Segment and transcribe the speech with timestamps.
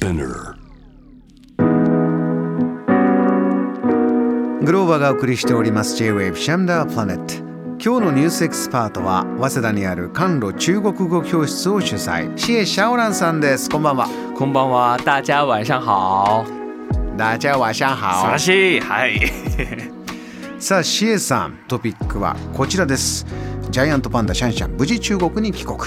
[0.00, 0.54] Spinner.
[4.64, 7.34] グローバーがお送りしております J-Wave シャムダープラネット
[7.82, 12.36] 今日のニュースエキスパートは早稲田にある甘露中国語教室を主催。
[12.36, 13.68] シエ・シャオランさんです。
[13.68, 14.06] こんばんは。
[14.36, 16.46] こんばんは、大家晚上好。
[17.16, 18.80] 大家晚上素晴好らしい。
[18.80, 19.20] はい。
[20.58, 23.26] さあシエさんトピックはこちらです。
[23.70, 25.78] ジャイアントパンダシャンシャン無事中国に帰国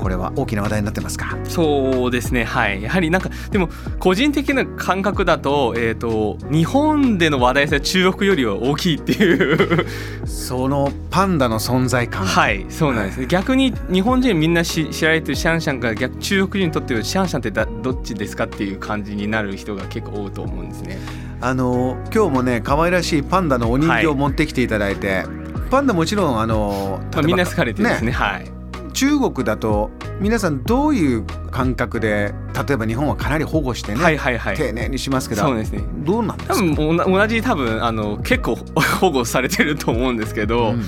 [0.00, 1.36] これは大きな話題になってますか？
[1.44, 2.44] そうですね。
[2.44, 2.82] はい。
[2.82, 3.68] やはりなんかでも
[3.98, 9.86] 個人的な感覚だと、えっ、と日本での話題性は中国よりは大きいっていう。
[10.26, 13.26] そのパンダの存在感はい、そうなんです。
[13.26, 20.98] 逆に日本人みんなし知られてるシャンシャンが逆中国人にとってはシャンシャンってだどっちですかっていう感じになる人が結構多いと思うんですね。
[21.40, 25.24] あの今日もね可愛らしいパンダのお人形を持ってきていただいて、
[25.70, 28.08] パンダもちろんあのまあ、みんな好かれてるんですね。
[28.08, 28.59] ねはい。
[29.00, 29.90] 中国だと
[30.20, 32.34] 皆さんどういう感覚で
[32.68, 34.56] 例えば日本はかなり保護してね、はいはいはい。
[34.56, 35.80] 丁寧にしますけどそうですね。
[36.04, 38.56] どうなんです多か分おな同じ多分あの結構
[39.00, 40.84] 保護されてると思うんですけど、うん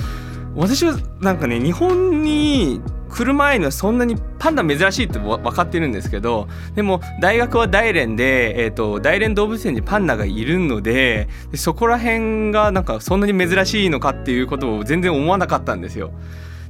[0.55, 16.13] 私はなんかね日本に来る前にはそんなにパンダ珍しいってわ分かってるんですけどでも大学は大連で、えー、と大連動物園にパンダがいるのででそこら辺がなんかそんなに珍しいのかっていうことを全然思わなかったんですよ。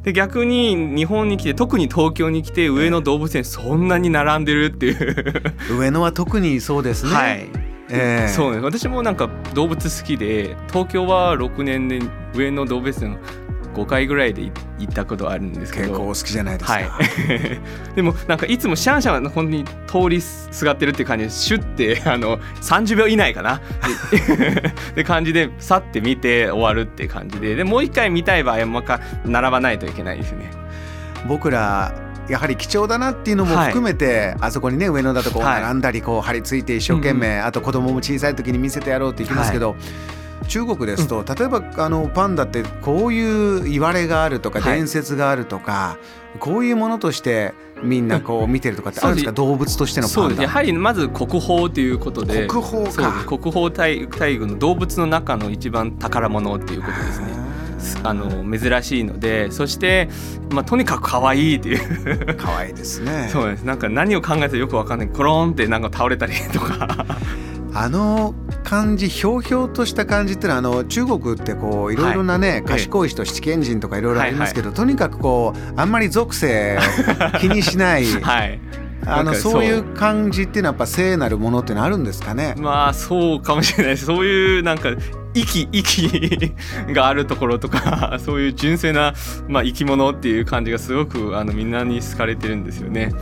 [0.03, 7.49] で逆に日本に来て特に東京に来て上野動物園そんなに並んでるっていう、上野は特にそうですね、はい。
[7.91, 8.29] ええ。
[8.29, 8.61] そうね。
[8.61, 12.01] 私もなんか動物好きで東京は6年で
[12.35, 13.19] 上野動物園
[13.75, 14.43] 5回ぐらいで
[14.79, 15.89] 行ったことあるんですけど。
[15.89, 16.87] 結構お好きじゃないですか、はい。
[17.97, 23.61] でもなんかいつもシャンシャンは本当に通りすがってるって感じでシュッてあの30秒以内かな。
[24.11, 27.55] で で感じでさって見て終わるって感じで。
[27.55, 30.51] でもう一回見たい場合はもう一回並ばないといけないですね。
[31.27, 31.93] 僕ら
[32.29, 35.63] やはり貴重だなっていうのも含めて、あそこにね上野だとこうはい。
[35.63, 39.77] 並んだりこう張り付いて一生懸命、あと子供も小さい時に見せてやろうって言いますけど、
[40.47, 44.77] 中国ですと、例えばあのパンダってこういう言われがあるとかはい。
[44.77, 45.99] 伝説があるとか、
[46.39, 50.43] こういうものとしてみんなこう見てるとかってあるんですか、動物としてのパンダそうです。
[50.43, 52.47] やはりまず国宝ということで。
[52.47, 53.25] 国宝か。
[53.27, 57.27] 国宝大大群の動物の中の一番宝物っていうことですね。
[58.05, 59.51] あの珍しいので。
[59.51, 60.09] そして、
[60.51, 62.37] まあ、とにかく可愛いっていう。
[62.37, 63.29] 可愛いですね。
[63.33, 63.63] そうです。
[63.63, 65.09] なんか何を考えてよくわかんない。
[65.09, 67.07] コロンってなんか倒れたりとか
[67.75, 68.35] あの
[68.65, 72.69] 感じひょうひょうとした感じってのはあの中国ってこういろいろなね、い。
[72.69, 76.79] 賢い人七賢人とかいろいろありますけど、とにかくこうあんまり属性
[77.41, 78.61] 気にしない、 はい。
[79.07, 79.65] あのそう。
[79.65, 82.55] いう感じっていうのはやっぱ聖なるものっていうのはあるんですかね？
[82.59, 84.91] まあそうかもしれないそういうなんか
[85.35, 86.55] 息息
[86.89, 89.15] があるところとか そういう純粋な、
[89.49, 93.13] まあ、生き物っていう感じがすごくあのみんなに好かれてるんですよね。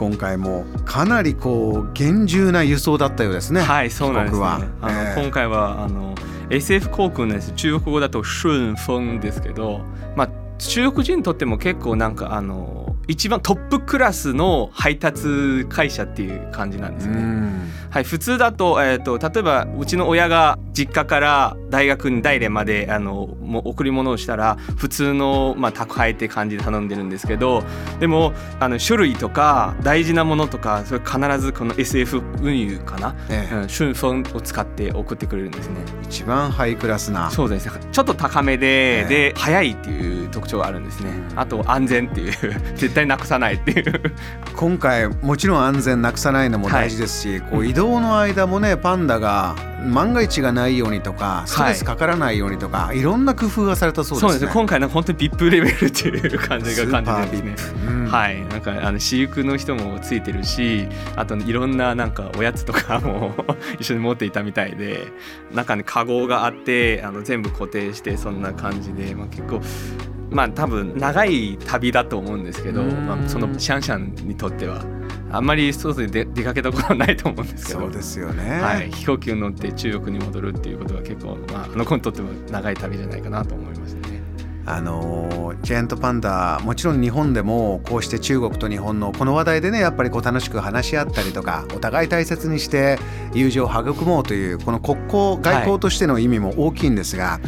[0.00, 3.60] 今回もかなりこう厳重な輸送だったようですね。
[3.60, 4.62] はい、そうなんです、ねは。
[4.80, 6.14] あの、ええ今回はあの
[6.48, 9.82] SF 航空のです中国語だと順風ですけど、
[10.16, 17.18] まあ中国人にとっても結構なんかあの一番トップクラスの配達会社っていう感じなんですね。
[17.18, 27.62] んはい、普通だと,、えー、と例えばうちの親が実家から大学に大連まであのもう贈り物をしたら普通の、まあ、宅配って感じで頼んでるんですけど
[27.98, 33.54] でもあの書類とか大事なものとかそれ必ずこの SF 運輸かな、ええ。
[33.54, 35.76] うん、順風を使って送ってくれるんですね。
[36.04, 37.30] 一番ハイクラスな。
[37.30, 37.66] そうです。
[37.66, 39.04] ねちょっと高めで、ええ。
[39.04, 41.10] で早いっていう特徴があるんですね。
[41.36, 42.32] あと安全っていう
[42.74, 44.12] 絶対なくさないっていう。
[44.56, 49.54] 今回もちろん安全なくさないのも大事ですし、こう移動の間もねパンダが
[49.84, 54.30] 万が一がないようにとかストレスかからないようにとか、い、ろんな工夫がされたそうですね。
[54.32, 54.52] そうですね。
[54.52, 57.80] 今回なんか本当に VIP レベルっていう感じが感じてですね。
[57.86, 58.06] うん。
[58.10, 63.34] はい、なんかあの飼育の人もついてるしあといろんななんかおやつとかも
[63.78, 65.06] 一緒に持っていたみたいで
[65.54, 69.60] 中にカゴがあってあの全部固定してそんな感じで、まあ、結構
[70.30, 73.06] まあ多分長い旅だと思うんですけど、うん。
[73.06, 74.84] まあ、そのシャンシャンにとっては
[75.32, 78.60] あんまり外に出出かけたことはないと思うんですけどそうですよね。
[78.60, 84.20] はい、飛行機に乗って中国に戻るっていうことは結構、まあ、あの子にとっても長い旅じゃないかなと思いますね。
[84.66, 92.98] あのジャイアントパンダもちろん日本でもこうして中国と日本のこの話題でねやっぱりこう楽しく話し合ったりとかお互い大切にして
[93.32, 97.40] 友情を育もうというこの国交外交としての意味も大きいんですが、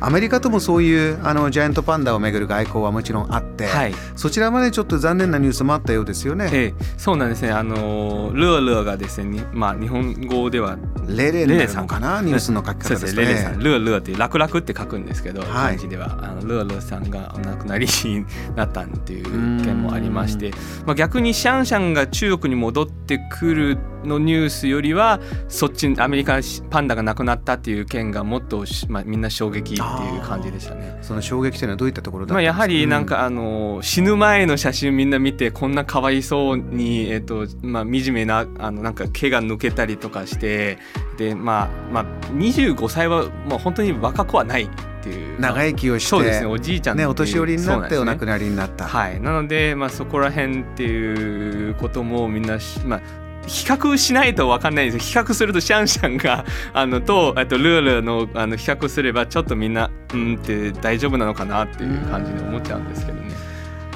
[0.00, 6.50] アメリカともそういうあのジャイアントパンダをめぐる外交はもちろんあっ、はい、そちらまでちょっと残念なニュースもあったようですよね。
[6.52, 7.50] ええ、そうなんですね。
[7.50, 12.22] あのルールーがですね、まあ、日本語ではレレレさんかな？
[12.22, 13.22] ニュースの書き方ですね。
[13.22, 13.58] レレさん。
[13.58, 16.18] ルールーって楽々って書くんですけど、はい、漢字では。
[16.22, 18.24] あのルールーさんがお亡くなりに
[18.54, 19.24] なったっていう
[19.64, 20.52] 件もありまして、
[20.86, 30.98] まあ、逆にシャンシャンが中国に戻ってくるのニュースよりはそっちアメリカパンダが亡くなったっていう件がもっと、まあ、みんな衝撃っていう感じでしたね。
[31.02, 33.51] その衝撃というのはどういったところだまあ、やはりなんか、うん、あの
[33.82, 40.78] 死ぬ前の写真みんな見てこんなかわいそうに、えーとまあ、惨めなあのなんか毛が抜けたりとかして
[41.16, 44.68] で、まあまあ、25歳はもう本当に若くはないっ
[45.02, 45.40] ていう。
[45.40, 49.20] 長生きをしてそうですねおじいちゃんねお年寄りになってお亡くなりになった、ね、はい。
[49.20, 53.00] なので、まあ、そこら辺っていうこともみんな、まあ、
[53.46, 63.30] 比較しないと分かんないです比較するとシャンシャンが あのととルールのあの比較すればちょっとみんなうんって大丈夫なのかなっていう感じで思っちゃうんですけどね。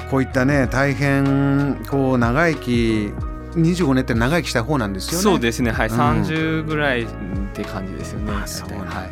[0.09, 3.11] こういったね大変こう長生き
[3.55, 5.23] 25年って長生きした方なんですよね。
[5.23, 5.71] そうですね。
[5.71, 7.07] はい、うん、30ぐらいっ
[7.53, 8.33] て感じですよね。
[8.43, 9.09] あそうなんだ、はい。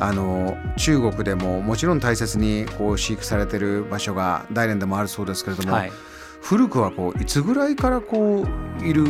[0.00, 5.92] あの中国でももちろん大切にこう飼育されてる場所が大連でもあるそうですけれども、はい、
[6.42, 8.44] 古くはこういつぐらいからこ
[8.80, 9.04] ういる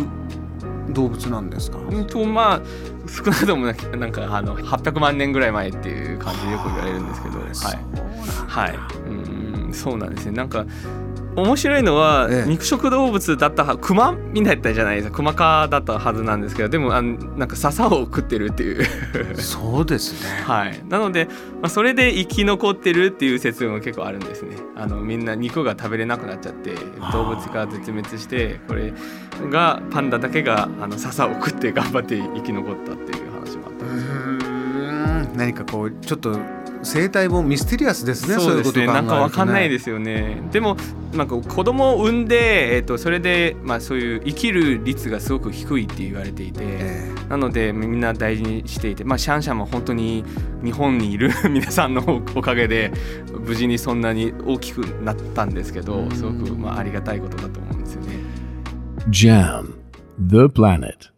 [0.91, 2.61] 動物なんですか、うんとまあ
[3.09, 8.79] 少なくともなんか あの800万年ぐらい前っていう感じでよく言われるんですけどはい、はい、
[9.09, 10.32] うんそうなんですね。
[10.32, 10.67] なんか
[11.42, 15.16] 面白いのは、ええ、肉食動物だったはクマみたいだったじゃないですか。
[15.16, 18.84] クマ科だったはずなんですけどでもあのなんか笹を食ってるっていう。
[19.37, 20.28] そうですね。
[20.44, 20.81] はい。
[20.88, 24.56] なので、まあ、それで生き残ってるっていう説も結構あるんですね。
[24.76, 26.75] あのみんな肉が食べれなくなっちゃって
[27.12, 28.92] 動物が絶滅してこれ
[29.50, 34.44] がパンダだけがあの笹を食って頑張って生き残ったっていう話もあったんで
[35.34, 36.38] す何かこうちょっと
[36.82, 38.87] 生態もミステリアスですねそうですね。
[38.87, 40.43] なんかわかんないですよね。
[40.50, 40.77] でも
[41.15, 50.25] なんか子供を産んで、えーと、それで、まあ、そういう生きる率がすごく低いって言われていて、えー、なのでみんな大事にしていて、まあ、シャンシャンも本当に
[50.65, 52.93] 日本にいる 皆さんのおかげで
[53.38, 58.09] 無事にそんなに大きくなったんですけどすごくまあありがたいことだと思うんですよね。
[59.11, 59.75] JAM
[60.19, 61.11] The Planet